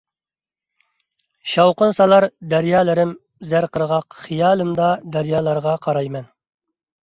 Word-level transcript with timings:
شاۋقۇن 1.51 1.93
سالار 1.97 2.27
دەريالىرىم 2.55 3.13
زەر 3.53 3.69
قىرغاق، 3.77 4.19
خىيالىمدا 4.25 4.91
دەريالارغا 5.19 5.79
قاراي 5.89 6.15
مەن. 6.19 6.31